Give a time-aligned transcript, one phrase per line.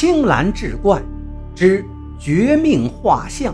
[0.00, 1.02] 青蓝志怪
[1.56, 1.84] 之
[2.20, 3.52] 绝命画像。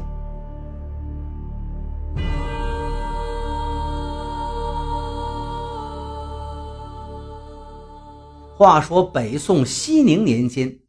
[8.55, 10.81] 话说北宋熙宁年间，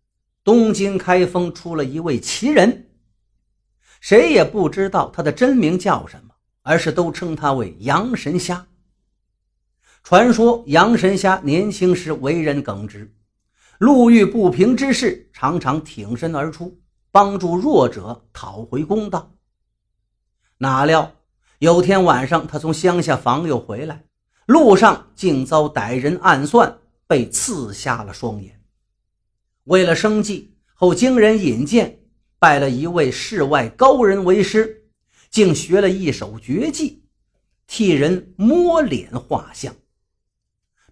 [0.43, 2.87] 东京开封出了一位奇人，
[4.01, 6.33] 谁也不知道他的真名叫什么，
[6.63, 8.67] 而是都称他为杨神虾。
[10.03, 13.09] 传说杨神虾年轻时为人耿直，
[13.79, 16.79] 路遇不平之事，常常挺身而出，
[17.11, 19.33] 帮助弱者讨回公道。
[20.57, 21.11] 哪料
[21.59, 24.05] 有天晚上，他从乡下访友回来，
[24.45, 26.77] 路上竟遭歹人暗算。
[27.07, 28.59] 被刺瞎了双眼，
[29.65, 31.99] 为了生计，后经人引荐，
[32.39, 34.87] 拜了一位世外高人为师，
[35.29, 37.03] 竟学了一手绝技，
[37.67, 39.71] 替人摸脸画像。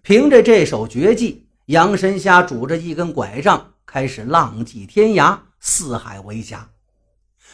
[0.02, 6.68] 凭着这手绝技，杨神虾拄着一根拐杖，开始浪迹天涯，四海为家。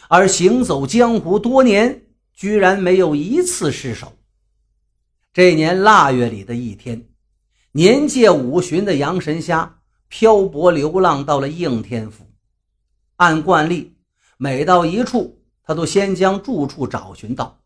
[0.08, 4.12] 而行走江湖多年，居然没有一次失手。
[5.33, 7.06] 这年腊月里的一天。
[7.70, 12.28] 年届五旬的杨神虾漂泊流浪到了应天府。
[13.14, 13.94] 按惯例，
[14.38, 17.61] 每到一处，他都先将住处找寻到。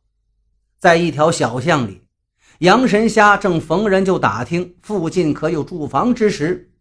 [0.79, 2.04] 在一条小巷里，
[2.59, 6.73] 杨神虾正逢人就打听附近可有住房之时，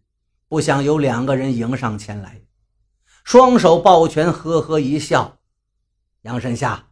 [0.48, 2.40] 不想有两个人迎上前来，
[3.24, 5.38] 双手抱拳，呵呵一笑
[6.22, 6.86] ：“杨神虾，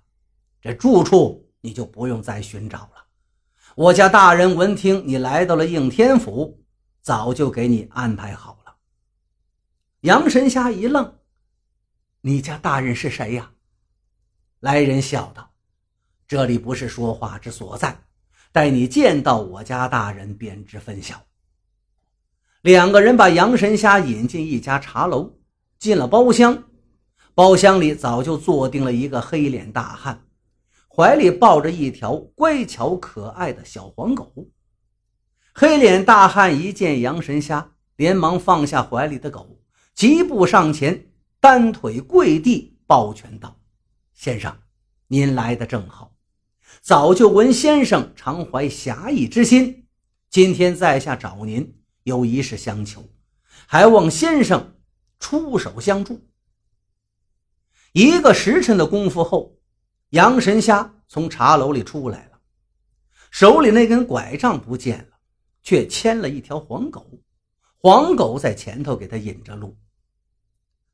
[0.61, 3.05] 这住处你就不用再寻找了。”
[3.77, 6.61] 我家大人闻听你来到了应天府，
[7.01, 8.75] 早就给你安排好了。
[10.01, 11.19] 杨神虾一愣
[12.21, 13.53] ：“你家大人是谁呀？”
[14.59, 15.53] 来人笑道
[16.27, 17.97] ：“这里不是说话之所在，
[18.53, 21.21] 待你见到我家大人便知分晓。”
[22.63, 25.39] 两个人把杨神虾引进一家茶楼，
[25.81, 26.63] 进了包厢，
[27.35, 30.27] 包厢里早就坐定了一个黑脸大汉。
[30.95, 34.31] 怀里抱着一条乖巧可爱的小黄狗，
[35.55, 39.59] 黑脸大汉一见杨神虾，连忙放下怀里的狗，
[39.95, 41.07] 疾步上前，
[41.41, 43.59] 单腿跪地，抱拳道
[44.13, 44.55] ：“先生，
[45.09, 46.12] 您来的正好，
[46.81, 49.87] 早就闻先生常怀侠义之心，
[50.31, 53.05] 今天在下找您，有一事相求，
[53.67, 54.77] 还望先生
[55.21, 56.27] 出手相助。”
[57.93, 59.59] 一个时辰的功夫后。
[60.11, 62.39] 杨神虾从茶楼里出来了，
[63.31, 65.17] 手里那根拐杖不见了，
[65.63, 67.07] 却牵了一条黄狗。
[67.79, 69.75] 黄狗在前头给他引着路。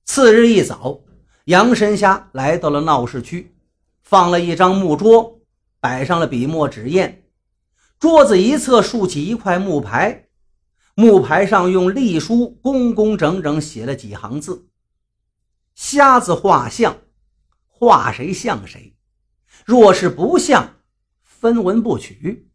[0.04, 1.00] 次日一早，
[1.46, 3.56] 杨神虾来到了闹市区，
[4.04, 5.37] 放了一张木桌，
[5.80, 7.22] 摆上了笔墨纸砚。
[7.98, 10.28] 桌子一侧竖起一块木牌，
[10.94, 14.68] 木牌上用隶书工工整整写了几行字
[15.74, 16.98] ：“瞎子画像，
[17.66, 18.96] 画谁像谁。”
[19.66, 20.76] 若是不像，
[21.22, 22.48] 分文不取。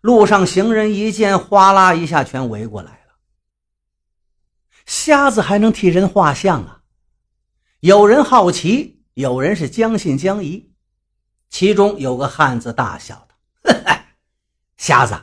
[0.00, 3.14] 路上行人一见，哗啦一下全围过来了。
[4.84, 6.82] 瞎子还能替人画像啊？
[7.80, 10.72] 有人好奇，有人是将信将疑。
[11.58, 13.72] 其中有个汉子大笑道
[14.76, 15.18] ：“瞎子，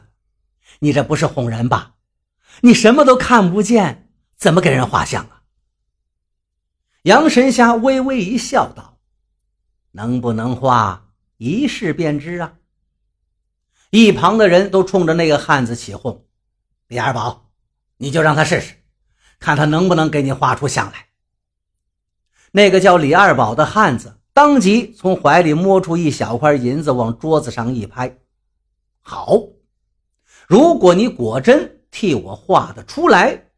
[0.79, 1.93] 你这不是哄人吧？
[2.61, 5.43] 你什么都看不见，怎么给人画像啊？”
[7.03, 8.97] 杨神虾微微一笑道。
[9.91, 12.55] 能不能画，一试便知啊！
[13.91, 16.25] 一旁的人都冲着那个汉子起哄
[16.89, 17.51] ：“李二宝，
[17.97, 18.83] 你就让他试试，
[19.37, 21.09] 看他能不能给你画出像来。”
[22.53, 28.17] 那个叫李二宝的汉子当即从怀里摸出一小块银子，往桌子上一拍
[28.99, 29.39] ：“好，
[30.47, 33.51] 如果你果真替我画得出来，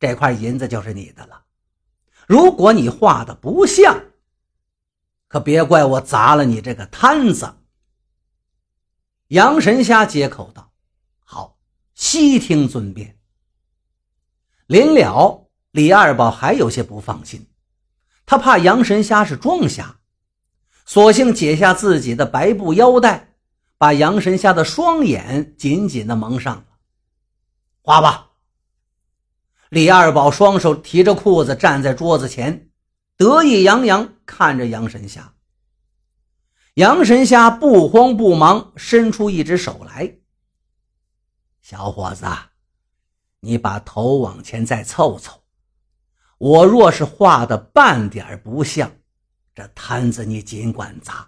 [0.00, 1.44] 这块银子就是你的了；
[2.26, 4.02] 如果你画的不像，”
[5.28, 7.54] 可别怪我砸了你这个摊子。”
[9.28, 10.72] 杨神虾接口道
[11.24, 11.58] ，“好，
[11.94, 13.18] 悉听尊便。”
[14.66, 17.46] 临了，李二宝还有些不放心，
[18.26, 19.98] 他怕杨神虾是装瞎，
[20.86, 23.34] 索性解下自己的白布腰带，
[23.78, 26.66] 把杨神虾的双眼紧紧的蒙上了。
[27.82, 28.30] 画吧。
[29.70, 32.70] 李二宝双手提着裤子站在桌子前。
[33.16, 35.34] 得意洋洋看着杨神虾，
[36.74, 40.16] 杨神虾不慌不忙，伸出一只手来
[41.62, 42.26] ：“小伙子，
[43.38, 45.43] 你把头往前再凑凑。
[46.44, 48.92] 我若是画的半点不像，
[49.54, 51.26] 这摊子你尽管砸，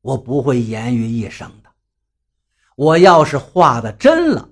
[0.00, 1.70] 我不会言语一声的。
[2.74, 4.48] 我要是画的真了，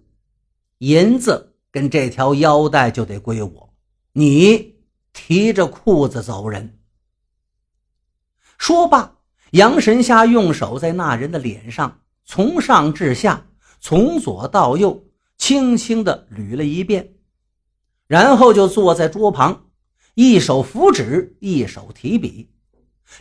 [0.79, 3.75] 银子跟这条腰带就得归我，
[4.13, 4.77] 你
[5.13, 6.79] 提着裤子走人。”
[8.59, 9.17] 说罢，
[9.51, 13.45] 杨神虾用手在那人的脸上从上至下、
[13.81, 15.05] 从左到右
[15.37, 17.15] 轻轻地捋了一遍，
[18.07, 19.70] 然后就坐在桌旁，
[20.15, 22.51] 一手扶纸，一手提笔。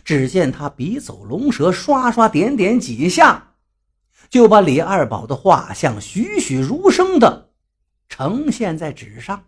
[0.04, 3.54] 只见他笔走龙蛇，刷刷点点几下，
[4.28, 7.50] 就把李二宝的画像栩栩如生的
[8.08, 9.46] 呈现在纸上。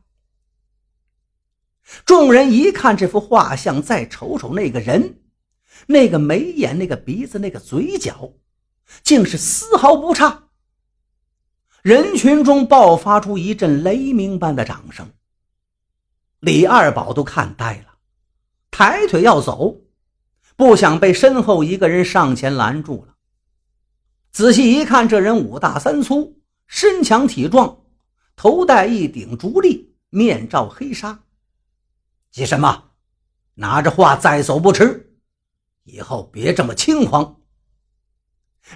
[2.04, 5.20] 众人一看这幅画像，再瞅瞅那个人。
[5.86, 8.32] 那个眉眼，那个鼻子，那个嘴角，
[9.02, 10.48] 竟是丝毫不差。
[11.82, 15.08] 人群中爆发出一阵雷鸣般的掌声。
[16.42, 17.94] 李二宝都看呆了，
[18.72, 19.76] 抬腿要走，
[20.56, 23.14] 不想被身后一个人上前拦住了。
[24.32, 27.76] 仔细一看，这人五大三粗，身强体壮，
[28.34, 31.16] 头戴一顶竹笠，面罩黑纱。
[32.32, 32.90] 急什么？
[33.54, 35.14] 拿着画再走不迟。
[35.84, 37.36] 以后别这么轻狂。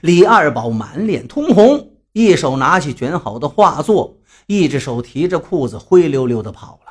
[0.03, 6.86] 李二宝满脸通红，一手拿起卷好的画作，一只手提着裤子，灰溜溜的跑了。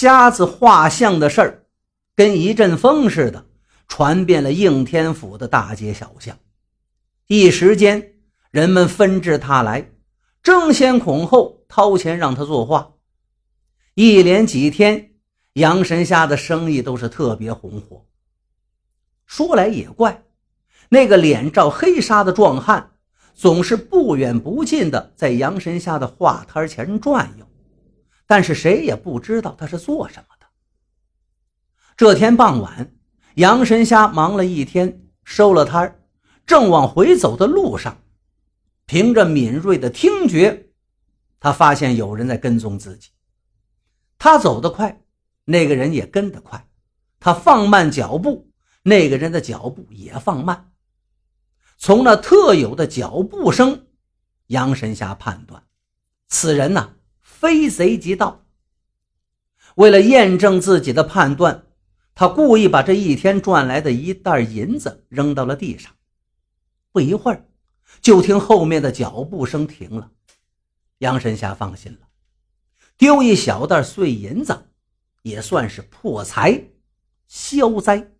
[0.00, 1.64] 瞎子画像的事儿，
[2.14, 3.46] 跟一阵风似的，
[3.88, 6.38] 传遍了应天府的大街小巷。
[7.26, 8.12] 一时间，
[8.52, 9.90] 人们纷至沓来，
[10.40, 12.92] 争先恐后掏钱让他作画。
[13.94, 15.14] 一连几天，
[15.54, 18.06] 杨神虾的生意都是特别红火。
[19.26, 20.22] 说来也怪，
[20.90, 22.92] 那个脸罩黑纱的壮汉
[23.34, 27.47] 总是不远不近的在杨神虾的画摊前转悠，
[28.28, 30.46] 但是谁也不知道他是做什么的。
[31.96, 32.94] 这天傍晚，
[33.34, 36.00] 杨神虾忙了一天，收了摊
[36.46, 38.00] 正往回走的路上，
[38.86, 40.68] 凭着敏锐的听觉，
[41.40, 43.08] 他发现有人在跟踪自己。
[44.18, 45.02] 他走得快，
[45.44, 46.68] 那个人也跟得快，
[47.18, 48.44] 他放慢脚步。
[48.82, 50.70] 那个人的脚步也放慢，
[51.76, 53.86] 从那特有的脚步声，
[54.46, 55.62] 杨神霞判断，
[56.28, 56.94] 此人呢
[57.40, 58.44] 非贼即盗。
[59.76, 61.66] 为了验证自己的判断，
[62.12, 65.94] 他故意把这一天赚来的一袋银子扔到了地上。
[66.90, 67.46] 不一会儿，
[68.00, 70.10] 就听后面的脚步声停了，
[70.98, 72.08] 杨神霞放心了，
[72.96, 74.70] 丢一小袋碎银子，
[75.22, 76.60] 也算是破财
[77.28, 78.10] 消灾。